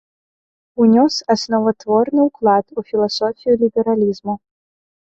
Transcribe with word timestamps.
Унёс 0.85 1.15
асноватворны 1.33 2.21
ўклад 2.31 2.65
у 2.83 2.87
філасофію 2.91 3.53
лібералізму. 3.63 4.33